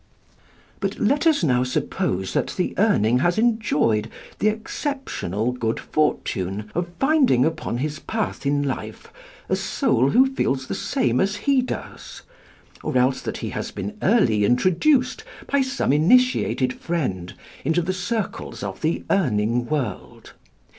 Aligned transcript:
"But 0.79 0.97
let 0.99 1.27
us 1.27 1.43
now 1.43 1.63
suppose 1.63 2.33
that 2.33 2.55
the 2.57 2.73
Urning 2.79 3.19
has 3.19 3.37
enjoyed 3.37 4.09
the 4.39 4.47
exceptional 4.47 5.51
good 5.51 5.79
fortune 5.79 6.71
of 6.73 6.87
finding 6.99 7.45
upon 7.45 7.77
his 7.77 7.99
path 7.99 8.43
in 8.43 8.63
life 8.63 9.13
a 9.47 9.55
soul 9.55 10.09
who 10.09 10.25
feels 10.33 10.65
the 10.65 10.73
same 10.73 11.19
as 11.19 11.35
he 11.45 11.61
does, 11.61 12.23
or 12.81 12.97
else 12.97 13.21
that 13.21 13.37
he 13.45 13.51
has 13.51 13.69
been 13.69 13.95
early 14.01 14.43
introduced 14.43 15.23
by 15.45 15.61
some 15.61 15.93
initiated 15.93 16.73
friend 16.73 17.35
into 17.63 17.83
the 17.83 17.93
circles 17.93 18.63
of 18.63 18.81
the 18.81 19.03
Urning 19.07 19.65
world. 19.67 20.33